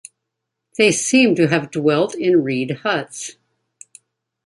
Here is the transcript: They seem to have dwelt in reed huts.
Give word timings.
They 0.79 0.91
seem 0.93 1.35
to 1.35 1.47
have 1.49 1.69
dwelt 1.69 2.15
in 2.15 2.41
reed 2.41 2.77
huts. 2.81 3.35